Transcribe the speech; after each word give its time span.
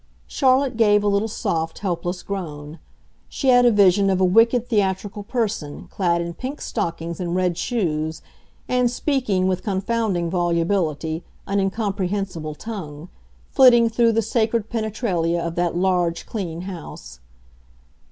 Charlotte 0.25 0.77
gave 0.77 1.03
a 1.03 1.07
little 1.07 1.27
soft, 1.27 1.77
helpless 1.77 2.23
groan. 2.23 2.79
She 3.29 3.49
had 3.49 3.67
a 3.67 3.71
vision 3.71 4.09
of 4.09 4.19
a 4.19 4.25
wicked, 4.25 4.67
theatrical 4.67 5.21
person, 5.21 5.87
clad 5.91 6.21
in 6.21 6.33
pink 6.33 6.59
stockings 6.59 7.19
and 7.19 7.35
red 7.35 7.55
shoes, 7.55 8.23
and 8.67 8.89
speaking, 8.89 9.45
with 9.47 9.61
confounding 9.61 10.27
volubility, 10.27 11.23
an 11.45 11.59
incomprehensible 11.59 12.55
tongue, 12.55 13.09
flitting 13.51 13.89
through 13.89 14.13
the 14.13 14.23
sacred 14.23 14.71
penetralia 14.71 15.39
of 15.39 15.53
that 15.53 15.77
large, 15.77 16.25
clean 16.25 16.61
house. 16.61 17.19